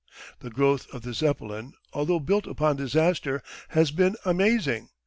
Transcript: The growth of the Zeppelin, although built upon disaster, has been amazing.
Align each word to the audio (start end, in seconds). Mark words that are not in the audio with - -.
The 0.39 0.49
growth 0.49 0.91
of 0.91 1.03
the 1.03 1.13
Zeppelin, 1.13 1.73
although 1.93 2.19
built 2.19 2.47
upon 2.47 2.75
disaster, 2.75 3.43
has 3.67 3.91
been 3.91 4.15
amazing. 4.25 4.89